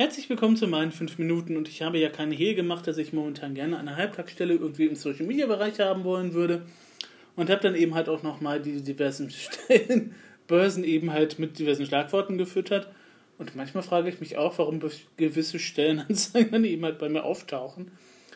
[0.00, 3.12] Herzlich willkommen zu meinen 5 Minuten und ich habe ja keine Hehl gemacht, dass ich
[3.12, 6.62] momentan gerne eine Halbtagsstelle irgendwie im Social Media Bereich haben wollen würde
[7.36, 9.30] und habe dann eben halt auch nochmal die diversen
[9.68, 12.88] Stellenbörsen eben halt mit diversen Schlagworten gefüttert
[13.36, 14.80] und manchmal frage ich mich auch, warum
[15.18, 17.90] gewisse Stellenanzeigen dann eben halt bei mir auftauchen.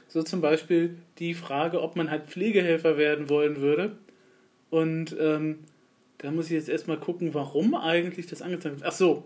[0.06, 3.96] So zum Beispiel die Frage, ob man halt Pflegehelfer werden wollen würde
[4.68, 5.60] und ähm,
[6.18, 8.86] da muss ich jetzt erstmal gucken, warum eigentlich das angezeigt wird.
[8.86, 9.24] Ach so,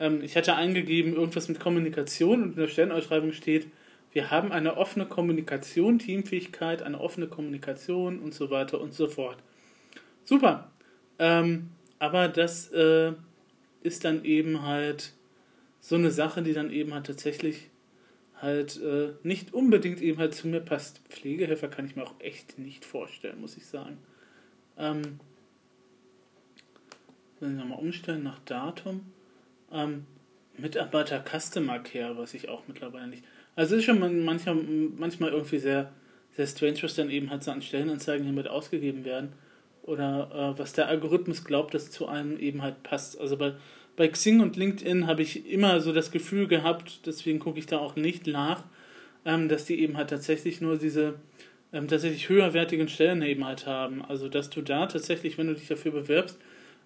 [0.00, 3.68] ähm, ich hatte eingegeben, irgendwas mit Kommunikation und in der Stellenausschreibung steht,
[4.12, 9.38] wir haben eine offene Kommunikation, Teamfähigkeit, eine offene Kommunikation und so weiter und so fort.
[10.24, 10.72] Super.
[11.20, 11.70] Ähm,
[12.00, 13.12] aber das äh,
[13.82, 15.12] ist dann eben halt
[15.80, 17.68] so eine Sache, die dann eben halt tatsächlich
[18.40, 21.02] halt äh, nicht unbedingt eben halt zu mir passt.
[21.08, 23.98] Pflegehelfer kann ich mir auch echt nicht vorstellen, muss ich sagen.
[24.76, 25.20] Ähm,
[27.38, 29.12] wenn wir mal umstellen nach Datum.
[29.72, 30.06] Ähm,
[30.56, 33.24] Mitarbeiter Customer Care, was ich auch mittlerweile nicht.
[33.56, 35.92] Also es ist schon manchmal, manchmal irgendwie sehr,
[36.36, 39.32] sehr strange, was dann eben halt so an Stellenanzeigen hiermit ausgegeben werden.
[39.82, 43.20] Oder äh, was der Algorithmus glaubt, dass zu einem eben halt passt.
[43.20, 43.54] Also bei,
[43.96, 47.78] bei Xing und LinkedIn habe ich immer so das Gefühl gehabt, deswegen gucke ich da
[47.78, 48.64] auch nicht nach,
[49.24, 51.14] ähm, dass die eben halt tatsächlich nur diese
[51.72, 54.04] ähm, tatsächlich höherwertigen Stellen eben halt haben.
[54.04, 56.38] Also dass du da tatsächlich, wenn du dich dafür bewirbst,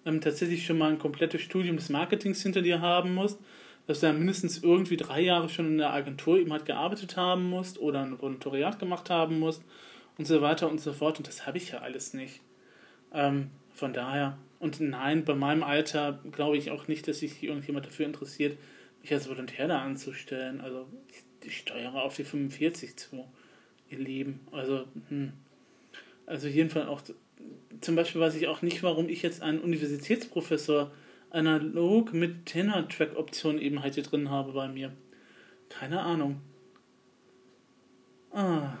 [0.05, 3.39] ähm, tatsächlich schon mal ein komplettes Studium des Marketings hinter dir haben musst,
[3.87, 7.49] dass du dann mindestens irgendwie drei Jahre schon in der Agentur eben halt gearbeitet haben
[7.49, 9.63] musst oder ein Volontariat gemacht haben musst
[10.17, 11.17] und so weiter und so fort.
[11.17, 12.41] Und das habe ich ja alles nicht.
[13.13, 17.85] Ähm, von daher, und nein, bei meinem Alter glaube ich auch nicht, dass sich irgendjemand
[17.85, 18.57] dafür interessiert,
[19.01, 20.61] mich als Volontär da anzustellen.
[20.61, 23.27] Also ich, ich steuere auf die 45 zu,
[23.89, 24.39] ihr Lieben.
[24.51, 25.33] Also, hm.
[26.25, 27.01] also jedenfalls auch
[27.81, 30.91] zum Beispiel weiß ich auch nicht, warum ich jetzt einen Universitätsprofessor
[31.29, 34.91] analog mit Tenor-Track-Option eben halt hier drin habe bei mir.
[35.69, 36.41] Keine Ahnung.
[38.31, 38.77] Ah.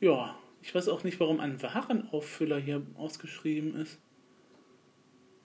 [0.00, 3.98] Ja, ich weiß auch nicht, warum ein Warenauffüller hier ausgeschrieben ist.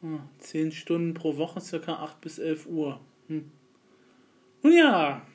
[0.04, 3.00] Ah, 10 Stunden pro Woche, circa 8 bis 11 Uhr.
[3.28, 3.52] Hm.
[4.62, 5.26] Nun ja.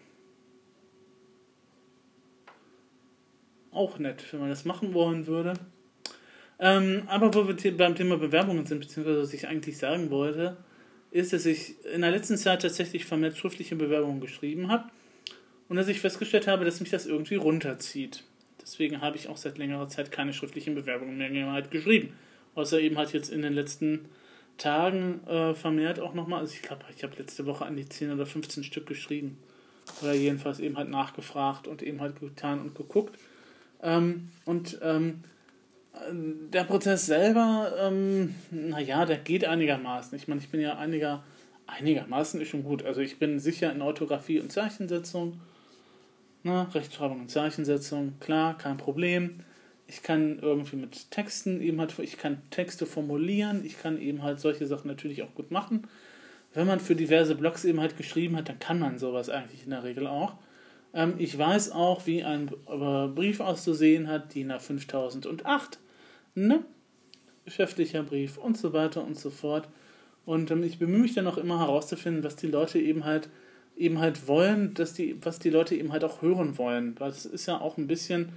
[3.79, 5.55] Auch nett, wenn man das machen wollen würde.
[6.59, 10.57] Ähm, aber wo wir beim Thema Bewerbungen sind, beziehungsweise was ich eigentlich sagen wollte,
[11.13, 14.91] ist, dass ich in der letzten Zeit tatsächlich vermehrt schriftliche Bewerbungen geschrieben habe
[15.69, 18.25] und dass ich festgestellt habe, dass mich das irgendwie runterzieht.
[18.61, 22.15] Deswegen habe ich auch seit längerer Zeit keine schriftlichen Bewerbungen mehr halt geschrieben.
[22.57, 24.07] Außer eben halt jetzt in den letzten
[24.57, 26.41] Tagen äh, vermehrt auch nochmal.
[26.41, 29.39] Also ich glaube, ich habe letzte Woche an die 10 oder 15 Stück geschrieben.
[30.03, 33.17] Oder jedenfalls eben halt nachgefragt und eben halt getan und geguckt.
[33.83, 35.23] Ähm, und ähm,
[36.13, 40.17] der Prozess selber, ähm, naja, der geht einigermaßen.
[40.17, 41.25] Ich meine, ich bin ja einiger,
[41.67, 42.85] einigermaßen ist schon gut.
[42.85, 45.41] Also ich bin sicher in Orthographie und Zeichensetzung.
[46.45, 49.41] Ne, Rechtschreibung und Zeichensetzung, klar, kein Problem.
[49.89, 54.39] Ich kann irgendwie mit Texten eben halt, ich kann Texte formulieren, ich kann eben halt
[54.39, 55.89] solche Sachen natürlich auch gut machen.
[56.55, 59.71] Wenn man für diverse Blogs eben halt geschrieben hat, dann kann man sowas eigentlich in
[59.71, 60.35] der Regel auch.
[60.95, 62.51] Ähm, ich weiß auch, wie ein
[63.15, 65.79] Brief auszusehen hat, DIN A 5008
[66.39, 66.65] ne?
[67.45, 69.69] Geschäftlicher Brief und so weiter und so fort.
[70.25, 73.29] Und ähm, ich bemühe mich dann auch immer herauszufinden, was die Leute eben halt
[73.77, 76.99] eben halt wollen, dass die, was die Leute eben halt auch hören wollen.
[76.99, 78.31] Weil es ist ja auch ein bisschen,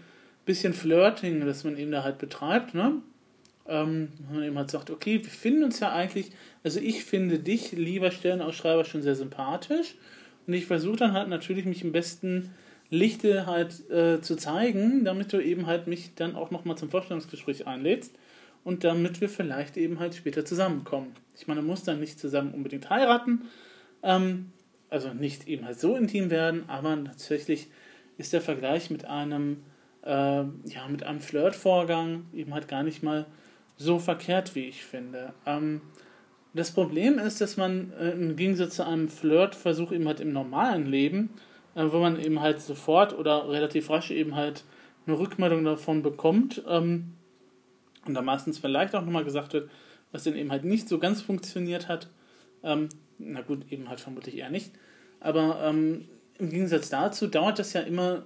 [0.45, 3.01] bisschen Flirting, das man eben da halt betreibt, ne?
[3.67, 6.31] Ähm, man eben halt sagt, okay, wir finden uns ja eigentlich,
[6.63, 9.95] also ich finde dich, lieber Stellenausschreiber, schon sehr sympathisch.
[10.51, 12.49] Und ich versuche dann halt natürlich mich im besten
[12.89, 17.67] Lichte halt äh, zu zeigen, damit du eben halt mich dann auch nochmal zum Vorstellungsgespräch
[17.67, 18.13] einlädst
[18.65, 21.13] und damit wir vielleicht eben halt später zusammenkommen.
[21.37, 23.43] Ich meine, muss dann nicht zusammen unbedingt heiraten,
[24.03, 24.51] ähm,
[24.89, 27.69] also nicht eben halt so intim werden, aber tatsächlich
[28.17, 29.63] ist der Vergleich mit einem,
[30.03, 33.25] äh, ja, mit einem Flirtvorgang eben halt gar nicht mal
[33.77, 35.31] so verkehrt, wie ich finde.
[35.45, 35.79] Ähm,
[36.53, 40.85] das Problem ist, dass man äh, im Gegensatz zu einem Flirtversuch eben halt im normalen
[40.85, 41.29] Leben
[41.75, 44.63] äh, wo man eben halt sofort oder relativ rasch eben halt
[45.05, 47.13] eine Rückmeldung davon bekommt ähm,
[48.05, 49.69] und da meistens vielleicht auch nochmal gesagt wird,
[50.11, 52.09] was denn eben halt nicht so ganz funktioniert hat.
[52.63, 54.71] Ähm, na gut, eben halt vermutlich eher nicht.
[55.19, 56.09] Aber ähm,
[56.39, 58.23] im Gegensatz dazu dauert das ja immer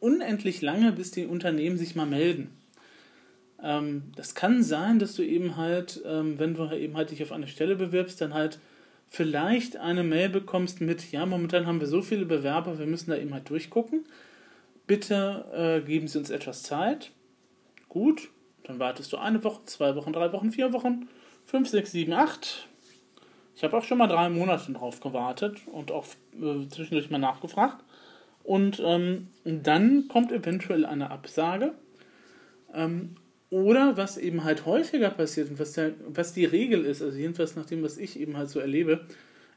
[0.00, 2.50] unendlich lange, bis die Unternehmen sich mal melden.
[3.62, 7.32] Ähm, das kann sein, dass du eben halt, ähm, wenn du eben halt dich auf
[7.32, 8.58] eine Stelle bewirbst, dann halt
[9.08, 13.16] vielleicht eine Mail bekommst mit, ja, momentan haben wir so viele Bewerber, wir müssen da
[13.16, 14.04] eben halt durchgucken.
[14.86, 17.10] Bitte äh, geben Sie uns etwas Zeit.
[17.88, 18.30] Gut,
[18.64, 21.08] dann wartest du eine Woche, zwei Wochen, drei Wochen, vier Wochen,
[21.46, 22.68] fünf, sechs, sieben, acht.
[23.56, 26.06] Ich habe auch schon mal drei Monate drauf gewartet und auch
[26.40, 27.82] äh, zwischendurch mal nachgefragt.
[28.44, 31.74] Und ähm, dann kommt eventuell eine Absage.
[32.72, 33.16] Ähm,
[33.50, 37.56] oder was eben halt häufiger passiert und was, der, was die Regel ist, also jedenfalls
[37.56, 39.06] nach dem, was ich eben halt so erlebe,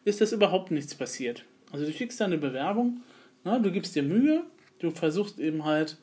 [0.05, 1.43] ist, dass überhaupt nichts passiert.
[1.71, 3.01] Also du schickst deine Bewerbung,
[3.43, 4.43] na, du gibst dir Mühe,
[4.79, 5.97] du versuchst eben halt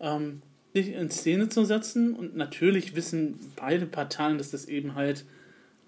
[0.00, 0.42] ähm,
[0.74, 5.24] dich in Szene zu setzen und natürlich wissen beide Parteien, dass das eben halt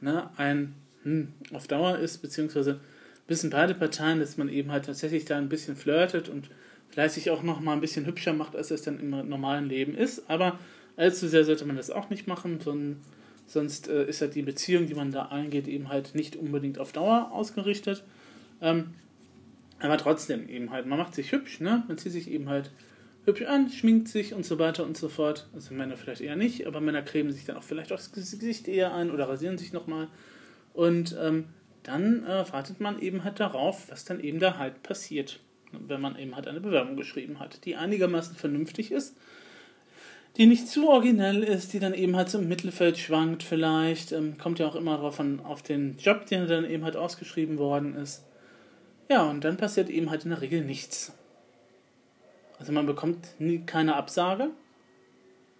[0.00, 0.74] ne, ein
[1.04, 2.80] hm, auf Dauer ist, beziehungsweise
[3.28, 6.50] wissen beide Parteien, dass man eben halt tatsächlich da ein bisschen flirtet und
[6.90, 9.94] vielleicht sich auch noch mal ein bisschen hübscher macht, als es dann im normalen Leben
[9.94, 10.28] ist.
[10.28, 10.58] Aber
[10.96, 13.00] allzu sehr sollte man das auch nicht machen, sondern
[13.46, 16.92] sonst äh, ist halt die Beziehung, die man da eingeht, eben halt nicht unbedingt auf
[16.92, 18.04] Dauer ausgerichtet.
[18.60, 18.94] Ähm,
[19.80, 21.84] aber trotzdem eben halt, man macht sich hübsch, ne?
[21.88, 22.70] Man zieht sich eben halt
[23.24, 25.48] hübsch an, schminkt sich und so weiter und so fort.
[25.54, 28.68] Also Männer vielleicht eher nicht, aber Männer cremen sich dann auch vielleicht auch das Gesicht
[28.68, 30.08] eher ein oder rasieren sich nochmal.
[30.72, 31.46] Und ähm,
[31.82, 35.40] dann äh, wartet man eben halt darauf, was dann eben da halt passiert,
[35.72, 39.16] wenn man eben halt eine Bewerbung geschrieben hat, die einigermaßen vernünftig ist,
[40.36, 44.36] die nicht zu originell ist, die dann eben halt so im Mittelfeld schwankt vielleicht, ähm,
[44.36, 47.94] kommt ja auch immer darauf an, auf den Job, der dann eben halt ausgeschrieben worden
[47.94, 48.24] ist.
[49.08, 51.12] Ja, und dann passiert eben halt in der Regel nichts.
[52.58, 54.50] Also man bekommt nie, keine Absage.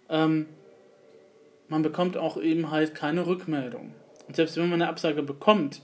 [0.09, 0.47] Ähm,
[1.67, 3.93] man bekommt auch eben halt keine Rückmeldung.
[4.27, 5.81] Und selbst wenn man eine Absage bekommt,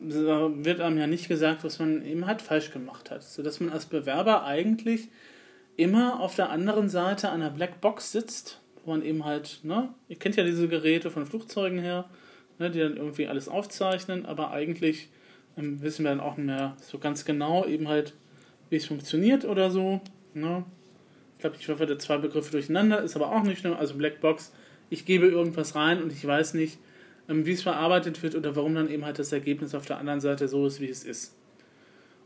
[0.00, 3.22] wird einem ja nicht gesagt, was man eben halt falsch gemacht hat.
[3.22, 5.08] Sodass man als Bewerber eigentlich
[5.76, 10.36] immer auf der anderen Seite einer Blackbox sitzt, wo man eben halt, ne, ihr kennt
[10.36, 12.06] ja diese Geräte von Flugzeugen her,
[12.58, 15.08] ne, die dann irgendwie alles aufzeichnen, aber eigentlich
[15.56, 18.14] ähm, wissen wir dann auch nicht mehr so ganz genau eben halt,
[18.70, 20.00] wie es funktioniert oder so.
[20.34, 20.64] Ne?
[21.36, 23.74] Ich glaube, ich werfe da zwei Begriffe durcheinander, ist aber auch nicht schlimm.
[23.74, 24.52] Also Blackbox,
[24.90, 26.78] ich gebe irgendwas rein und ich weiß nicht,
[27.28, 30.20] ähm, wie es verarbeitet wird oder warum dann eben halt das Ergebnis auf der anderen
[30.20, 31.36] Seite so ist, wie es ist.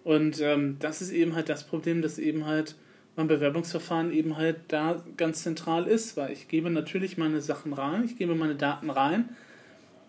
[0.05, 2.77] Und ähm, das ist eben halt das Problem, dass eben halt
[3.17, 8.05] mein Bewerbungsverfahren eben halt da ganz zentral ist, weil ich gebe natürlich meine Sachen rein,
[8.05, 9.31] ich gebe meine Daten rein.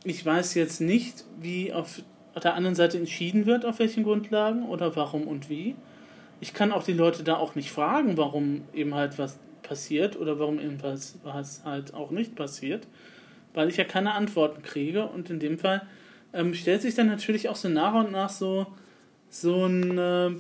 [0.04, 2.02] Ich weiß jetzt nicht, wie auf
[2.42, 5.76] der anderen Seite entschieden wird, auf welchen Grundlagen oder warum und wie.
[6.40, 10.38] Ich kann auch die Leute da auch nicht fragen, warum eben halt was passiert oder
[10.38, 11.18] warum eben was,
[11.66, 12.88] halt auch nicht passiert
[13.58, 15.08] weil ich ja keine Antworten kriege.
[15.08, 15.82] Und in dem Fall
[16.32, 18.68] ähm, stellt sich dann natürlich auch so nach und nach so,
[19.32, 20.36] so eine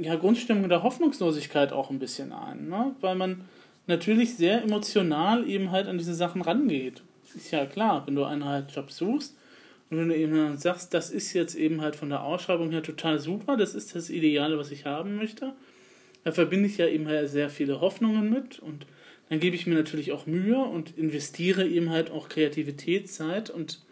[0.00, 2.94] ja, Grundstimmung der Hoffnungslosigkeit auch ein bisschen ein, ne?
[3.00, 3.44] weil man
[3.86, 7.02] natürlich sehr emotional eben halt an diese Sachen rangeht.
[7.34, 9.36] Ist ja klar, wenn du einen halt Job suchst
[9.90, 13.18] und wenn du eben sagst, das ist jetzt eben halt von der Ausschreibung her total
[13.18, 15.52] super, das ist das Ideale, was ich haben möchte,
[16.24, 18.86] da verbinde ich ja eben halt sehr viele Hoffnungen mit und
[19.28, 23.82] dann gebe ich mir natürlich auch Mühe und investiere eben halt auch Kreativität, Zeit und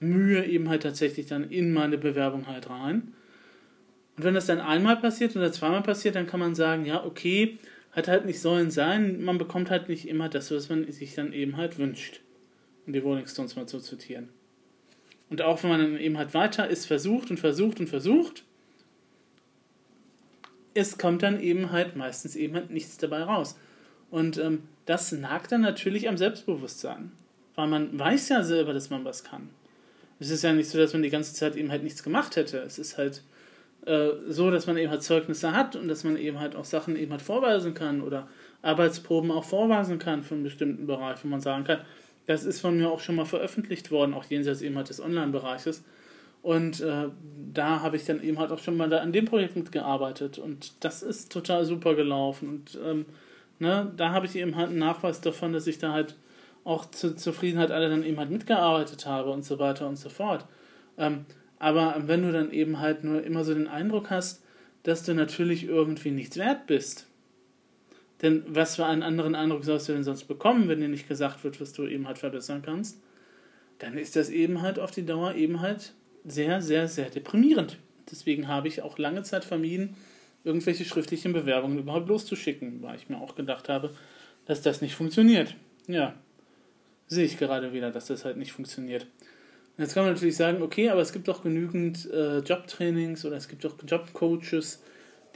[0.00, 3.14] Mühe eben halt tatsächlich dann in meine Bewerbung halt rein.
[4.16, 7.58] Und wenn das dann einmal passiert oder zweimal passiert, dann kann man sagen, ja, okay,
[7.92, 11.32] hat halt nicht sollen sein, man bekommt halt nicht immer das, was man sich dann
[11.32, 12.20] eben halt wünscht.
[12.86, 14.28] Um die Rolling Stones mal zu zitieren.
[15.30, 18.44] Und auch wenn man dann eben halt weiter ist, versucht und versucht und versucht,
[20.74, 23.56] es kommt dann eben halt meistens eben halt nichts dabei raus.
[24.10, 27.12] Und ähm, das nagt dann natürlich am Selbstbewusstsein.
[27.54, 29.50] Weil man weiß ja selber, dass man was kann.
[30.18, 32.58] Es ist ja nicht so, dass man die ganze Zeit eben halt nichts gemacht hätte.
[32.58, 33.22] Es ist halt
[33.86, 36.96] äh, so, dass man eben halt Zeugnisse hat und dass man eben halt auch Sachen
[36.96, 38.28] eben halt vorweisen kann oder
[38.62, 41.80] Arbeitsproben auch vorweisen kann für einen bestimmten Bereich, wo man sagen kann,
[42.26, 45.82] das ist von mir auch schon mal veröffentlicht worden, auch jenseits eben halt des Online-Bereiches.
[46.42, 47.08] Und äh,
[47.52, 50.72] da habe ich dann eben halt auch schon mal da an dem Projekt mitgearbeitet und
[50.84, 53.06] das ist total super gelaufen und ähm,
[53.60, 56.16] ne, da habe ich eben halt einen Nachweis davon, dass ich da halt
[56.64, 60.44] auch zur Zufriedenheit alle dann eben halt mitgearbeitet habe und so weiter und so fort.
[60.98, 61.26] Ähm,
[61.62, 64.42] aber wenn du dann eben halt nur immer so den Eindruck hast,
[64.82, 67.06] dass du natürlich irgendwie nichts wert bist,
[68.20, 71.44] denn was für einen anderen Eindruck sollst du denn sonst bekommen, wenn dir nicht gesagt
[71.44, 73.00] wird, was du eben halt verbessern kannst,
[73.78, 75.92] dann ist das eben halt auf die Dauer eben halt
[76.24, 77.78] sehr, sehr, sehr deprimierend.
[78.10, 79.94] Deswegen habe ich auch lange Zeit vermieden,
[80.42, 83.94] irgendwelche schriftlichen Bewerbungen überhaupt loszuschicken, weil ich mir auch gedacht habe,
[84.46, 85.54] dass das nicht funktioniert.
[85.86, 86.16] Ja,
[87.06, 89.06] sehe ich gerade wieder, dass das halt nicht funktioniert.
[89.78, 93.48] Jetzt kann man natürlich sagen, okay, aber es gibt doch genügend äh, Jobtrainings oder es
[93.48, 94.82] gibt doch Jobcoaches,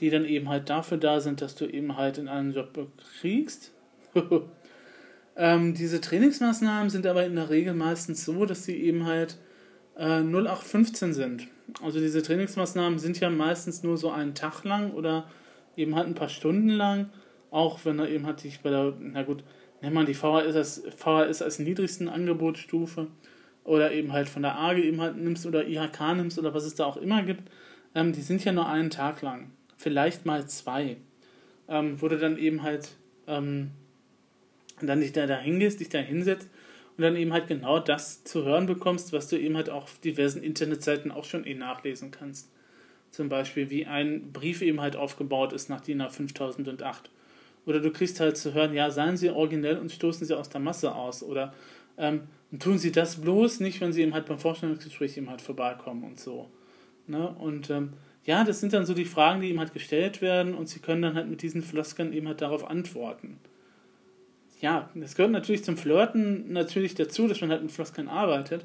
[0.01, 2.79] die dann eben halt dafür da sind, dass du eben halt in einen Job
[3.21, 3.73] kriegst.
[5.37, 9.39] ähm, diese Trainingsmaßnahmen sind aber in der Regel meistens so, dass sie eben halt
[9.97, 11.49] äh, 0815 sind.
[11.83, 15.29] Also diese Trainingsmaßnahmen sind ja meistens nur so einen Tag lang oder
[15.77, 17.11] eben halt ein paar Stunden lang.
[17.51, 19.43] Auch wenn er eben hat sich bei der, na gut,
[19.81, 23.09] nennt man die VHS als, VHS als niedrigsten Angebotsstufe.
[23.67, 26.75] Oder eben halt von der AGE eben halt nimmst oder IHK nimmst oder was es
[26.75, 27.51] da auch immer gibt,
[27.95, 29.51] ähm, die sind ja nur einen Tag lang.
[29.77, 30.97] Vielleicht mal zwei.
[31.69, 32.91] Ähm, wo du dann eben halt
[33.27, 33.73] ähm,
[34.81, 36.49] dann dich da, hingehst, dich da hinsetzt
[36.97, 39.99] und dann eben halt genau das zu hören bekommst, was du eben halt auch auf
[39.99, 42.51] diversen Internetseiten auch schon eh nachlesen kannst.
[43.11, 47.11] Zum Beispiel, wie ein Brief eben halt aufgebaut ist nach DIN A 5008.
[47.65, 50.61] Oder du kriegst halt zu hören, ja, seien Sie originell und stoßen Sie aus der
[50.61, 51.23] Masse aus.
[51.23, 51.53] Oder
[51.99, 52.23] ähm,
[52.59, 56.21] tun Sie das bloß nicht, wenn Sie eben halt beim Vorstellungsgespräch eben halt vorbeikommen und
[56.21, 56.51] so.
[57.07, 57.29] Ne?
[57.29, 60.69] Und ähm, ja, das sind dann so die Fragen, die ihm halt gestellt werden und
[60.69, 63.39] Sie können dann halt mit diesen Floskeln eben halt darauf antworten
[64.61, 68.65] ja, das gehört natürlich zum Flirten natürlich dazu, dass man halt mit Floskeln arbeitet.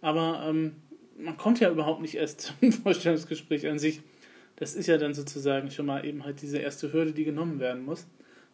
[0.00, 0.76] Aber ähm,
[1.16, 4.00] man kommt ja überhaupt nicht erst zum Vorstellungsgespräch an sich.
[4.56, 7.84] Das ist ja dann sozusagen schon mal eben halt diese erste Hürde, die genommen werden
[7.84, 8.06] muss,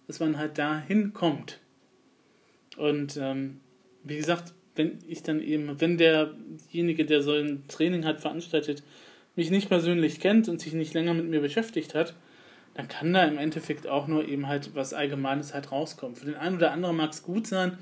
[0.07, 1.61] dass man halt dahin kommt.
[2.77, 3.61] Und ähm,
[4.03, 8.83] wie gesagt, wenn ich dann eben, wenn derjenige, der so ein Training hat veranstaltet,
[9.37, 12.15] mich nicht persönlich kennt und sich nicht länger mit mir beschäftigt hat,
[12.75, 16.17] dann kann da im Endeffekt auch nur eben halt was Allgemeines halt rauskommen.
[16.17, 17.79] Für den einen oder anderen mag es gut sein,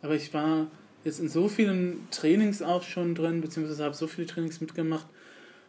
[0.00, 0.66] aber ich war
[1.04, 5.06] jetzt in so vielen Trainings auch schon drin, beziehungsweise habe so viele Trainings mitgemacht,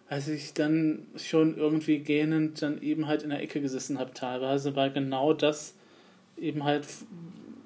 [0.10, 4.76] als ich dann schon irgendwie gähnend dann eben halt in der Ecke gesessen habe teilweise,
[4.76, 5.76] weil genau das
[6.38, 6.86] eben halt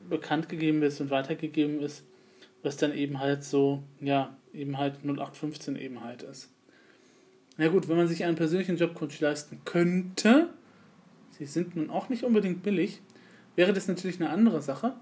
[0.09, 2.03] bekannt gegeben ist und weitergegeben ist,
[2.67, 6.49] was dann eben halt so, ja, eben halt 0815 eben halt ist.
[7.55, 10.49] Na gut, wenn man sich einen persönlichen Jobcoach leisten könnte,
[11.31, 13.01] sie sind nun auch nicht unbedingt billig,
[13.55, 14.93] wäre das natürlich eine andere Sache.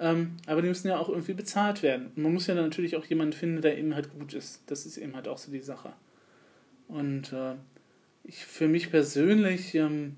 [0.00, 2.08] Ähm, aber die müssen ja auch irgendwie bezahlt werden.
[2.16, 4.62] Und man muss ja dann natürlich auch jemanden finden, der eben halt gut ist.
[4.66, 5.92] Das ist eben halt auch so die Sache.
[6.88, 7.54] Und äh,
[8.24, 10.16] ich für mich persönlich ähm,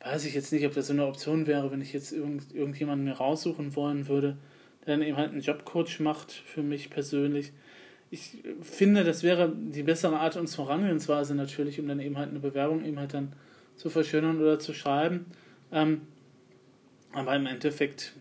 [0.00, 3.04] weiß ich jetzt nicht, ob das so eine Option wäre, wenn ich jetzt irgend, irgendjemanden
[3.04, 4.36] mir raussuchen wollen würde,
[4.88, 7.52] dann eben halt einen Jobcoach macht, für mich persönlich.
[8.10, 12.40] Ich finde, das wäre die bessere Art und Vorangehensweise natürlich, um dann eben halt eine
[12.40, 13.32] Bewerbung eben halt dann
[13.76, 15.26] zu verschönern oder zu schreiben.
[15.70, 16.02] Ähm,
[17.12, 18.14] aber im Endeffekt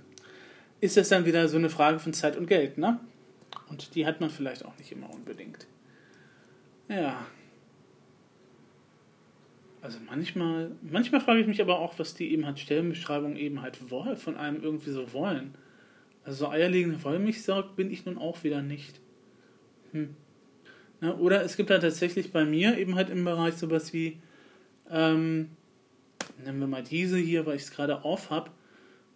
[0.81, 2.99] ist das dann wieder so eine Frage von Zeit und Geld, ne?
[3.69, 5.65] Und die hat man vielleicht auch nicht immer unbedingt.
[6.89, 7.25] Ja.
[9.81, 13.89] Also manchmal, manchmal frage ich mich aber auch, was die eben halt Stellenbeschreibungen eben halt
[13.89, 15.55] wollen, von einem irgendwie so wollen.
[16.27, 18.99] Also so eierlegende Wollmilchsau bin ich nun auch wieder nicht.
[19.93, 20.13] Hm.
[20.99, 24.17] Na, oder es gibt halt tatsächlich bei mir eben halt im Bereich sowas wie
[24.91, 25.51] ähm,
[26.43, 28.51] nehmen wir mal diese hier, weil ich es gerade auf habe,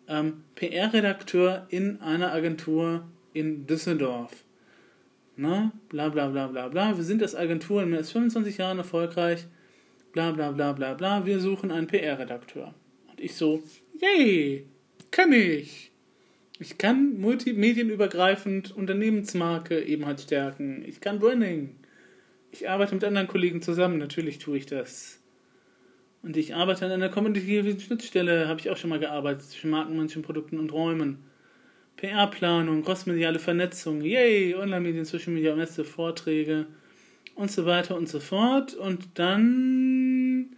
[0.07, 3.03] ähm, PR-Redakteur in einer Agentur
[3.33, 4.31] in Düsseldorf.
[5.35, 6.95] Na, bla bla bla bla bla.
[6.95, 9.47] Wir sind als Agentur in mehr als 25 Jahren erfolgreich.
[10.13, 11.25] Bla bla bla bla bla.
[11.25, 12.73] Wir suchen einen PR-Redakteur.
[13.09, 13.61] Und ich so,
[13.99, 14.65] yay,
[15.09, 15.90] kann ich.
[16.61, 20.83] Ich kann multimedienübergreifend Unternehmensmarke eben halt stärken.
[20.85, 21.75] Ich kann Branding.
[22.51, 25.19] Ich arbeite mit anderen Kollegen zusammen, natürlich tue ich das.
[26.21, 29.97] Und ich arbeite an einer kommunikativen Schnittstelle, habe ich auch schon mal gearbeitet, zwischen Marken,
[29.97, 31.23] manchen Produkten und Räumen.
[31.97, 36.67] PR-Planung, crossmediale Vernetzung, yay, Online-Medien, Social Media, Messe, Vorträge
[37.33, 38.75] und so weiter und so fort.
[38.75, 40.55] Und dann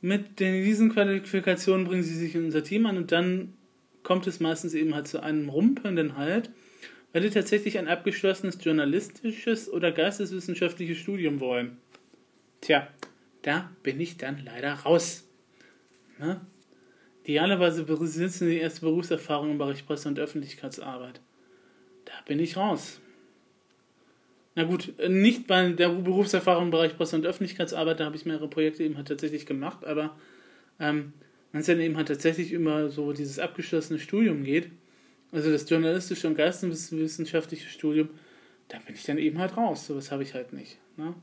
[0.00, 3.54] mit den, diesen Qualifikationen bringen sie sich in unser Team an und dann
[4.02, 6.50] kommt es meistens eben halt zu einem rumpelnden Halt,
[7.12, 11.78] weil die tatsächlich ein abgeschlossenes journalistisches oder geisteswissenschaftliches Studium wollen.
[12.60, 12.88] Tja,
[13.42, 15.26] da bin ich dann leider raus.
[16.18, 16.40] Ne?
[17.24, 21.20] Idealerweise besitzen die erste Berufserfahrung im Bereich Presse- und Öffentlichkeitsarbeit.
[22.04, 23.00] Da bin ich raus.
[24.54, 28.48] Na gut, nicht bei der Berufserfahrung im Bereich Presse- und Öffentlichkeitsarbeit, da habe ich mehrere
[28.48, 30.16] Projekte eben halt tatsächlich gemacht, aber
[30.80, 31.12] ähm,
[31.52, 34.70] wenn es dann eben halt tatsächlich immer so dieses abgeschlossene Studium geht,
[35.32, 38.10] also das journalistische und geisteswissenschaftliche Studium,
[38.68, 39.86] da bin ich dann eben halt raus.
[39.86, 40.78] So was habe ich halt nicht.
[40.96, 41.14] Ne?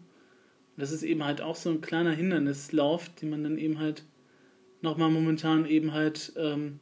[0.77, 4.03] das ist eben halt auch so ein kleiner Hindernislauf, den man dann eben halt
[4.81, 6.79] nochmal momentan eben halt ähm,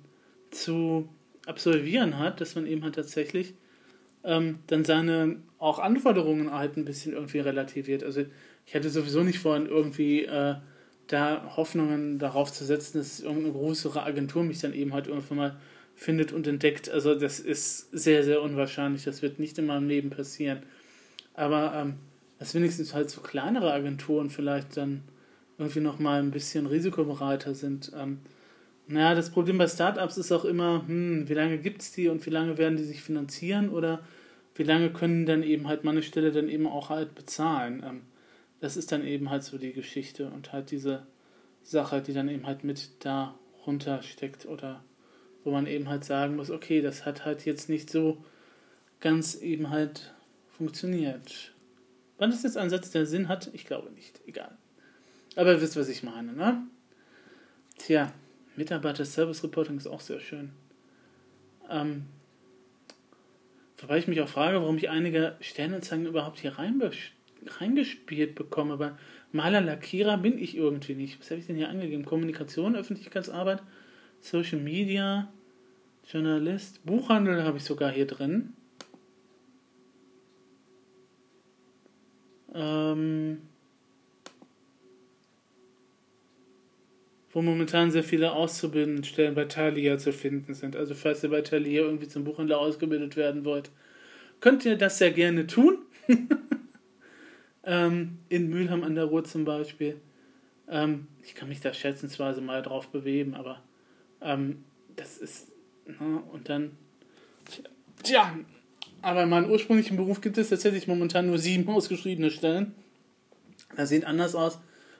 [0.51, 1.09] zu
[1.45, 3.53] absolvieren hat, dass man eben halt tatsächlich
[4.23, 8.03] ähm, dann seine auch Anforderungen halt ein bisschen irgendwie relativiert.
[8.03, 8.25] Also
[8.65, 10.55] ich hatte sowieso nicht vor, irgendwie äh,
[11.07, 15.55] da Hoffnungen darauf zu setzen, dass irgendeine größere Agentur mich dann eben halt irgendwann mal
[15.95, 16.89] findet und entdeckt.
[16.89, 19.03] Also das ist sehr, sehr unwahrscheinlich.
[19.03, 20.63] Das wird nicht in meinem Leben passieren.
[21.33, 21.95] Aber ähm,
[22.39, 25.03] dass wenigstens halt so kleinere Agenturen vielleicht dann
[25.57, 27.91] irgendwie nochmal ein bisschen risikobereiter sind.
[27.95, 28.19] Ähm,
[28.87, 32.25] naja, das Problem bei Startups ist auch immer, hm, wie lange gibt es die und
[32.25, 34.01] wie lange werden die sich finanzieren oder
[34.55, 37.83] wie lange können dann eben halt meine Stelle dann eben auch halt bezahlen.
[37.87, 38.01] Ähm,
[38.59, 41.05] das ist dann eben halt so die Geschichte und halt diese
[41.63, 44.83] Sache, die dann eben halt mit da runter steckt oder
[45.43, 48.23] wo man eben halt sagen muss, okay, das hat halt jetzt nicht so
[48.99, 50.13] ganz eben halt
[50.47, 51.53] funktioniert.
[52.17, 53.49] Wann ist jetzt ein Satz, der Sinn hat?
[53.53, 54.21] Ich glaube nicht.
[54.25, 54.57] Egal.
[55.35, 56.63] Aber ihr wisst, was ich meine, ne?
[57.77, 58.11] Tja,
[58.55, 60.51] Mitarbeiter-Service Reporting ist auch sehr schön.
[61.69, 62.05] Ähm,
[63.77, 66.57] wobei ich mich auch frage, warum ich einige Stellenanzeigen überhaupt hier
[67.59, 68.73] reingespielt bekomme.
[68.73, 68.97] Aber
[69.31, 71.19] Maler, Lackierer bin ich irgendwie nicht.
[71.19, 72.05] Was habe ich denn hier angegeben?
[72.05, 73.61] Kommunikation, Öffentlichkeitsarbeit,
[74.21, 75.31] Social Media,
[76.07, 78.53] Journalist, Buchhandel habe ich sogar hier drin.
[82.53, 83.41] Ähm,
[87.35, 90.77] wo momentan sehr viele Auszubildendenstellen bei Thalia zu finden sind.
[90.77, 93.71] Also falls ihr bei Thalia irgendwie zum Buchhändler ausgebildet werden wollt,
[94.39, 95.79] könnt ihr das sehr gerne tun.
[97.65, 99.99] ähm, in Mülheim an der Ruhr zum Beispiel.
[100.69, 103.61] Ähm, ich kann mich da schätzungsweise mal drauf bewegen, aber
[104.21, 104.63] ähm,
[104.95, 105.47] das ist.
[105.85, 106.71] Na, ne, und dann.
[108.03, 108.37] Tja,
[109.01, 112.73] aber in meinem ursprünglichen Beruf gibt es tatsächlich momentan nur sieben ausgeschriebene Stellen.
[113.75, 114.59] Das sieht anders aus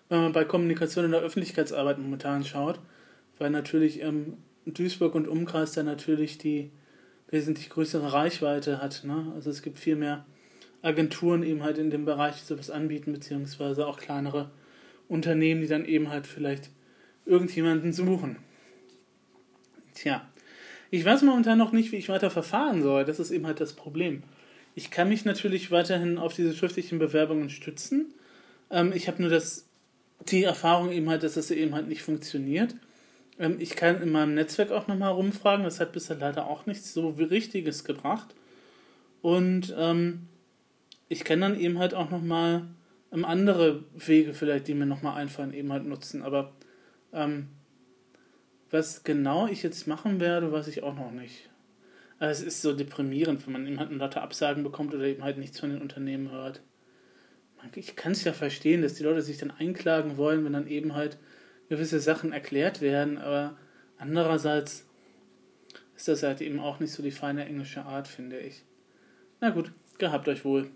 [0.09, 2.79] wenn man bei Kommunikation in der Öffentlichkeitsarbeit momentan schaut,
[3.37, 6.71] weil natürlich ähm, Duisburg und Umkreis da natürlich die
[7.29, 9.03] wesentlich größere Reichweite hat.
[9.03, 9.31] Ne?
[9.35, 10.25] Also es gibt viel mehr
[10.85, 14.51] Agenturen eben halt in dem Bereich, die sowas anbieten, beziehungsweise auch kleinere
[15.07, 16.69] Unternehmen, die dann eben halt vielleicht
[17.25, 18.37] irgendjemanden suchen.
[19.95, 20.27] Tja,
[20.91, 23.03] ich weiß momentan noch nicht, wie ich weiter verfahren soll.
[23.03, 24.21] Das ist eben halt das Problem.
[24.75, 28.13] Ich kann mich natürlich weiterhin auf diese schriftlichen Bewerbungen stützen.
[28.69, 29.65] Ähm, ich habe nur das
[30.29, 32.75] die Erfahrung eben halt, dass es eben halt nicht funktioniert.
[33.39, 36.93] Ähm, ich kann in meinem Netzwerk auch nochmal rumfragen, das hat bisher leider auch nichts
[36.93, 38.35] so Richtiges gebracht.
[39.21, 40.27] Und ähm,
[41.07, 42.67] ich kann dann eben halt auch nochmal
[43.11, 46.21] ähm, andere Wege vielleicht, die mir nochmal einfallen, eben halt nutzen.
[46.21, 46.53] Aber
[47.13, 47.49] ähm,
[48.71, 51.49] was genau ich jetzt machen werde, weiß ich auch noch nicht.
[52.17, 55.23] Also es ist so deprimierend, wenn man eben halt eine Latte Absagen bekommt oder eben
[55.23, 56.61] halt nichts von den Unternehmen hört
[57.75, 60.93] ich kann es ja verstehen, dass die Leute sich dann einklagen wollen, wenn dann eben
[60.93, 61.17] halt
[61.69, 63.57] gewisse Sachen erklärt werden, aber
[63.97, 64.85] andererseits
[65.95, 68.63] ist das halt eben auch nicht so die feine englische Art, finde ich.
[69.41, 70.69] Na gut, gehabt euch wohl.